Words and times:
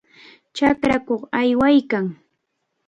Chakrakuq 0.55 1.21
aywaykaa. 1.39 2.07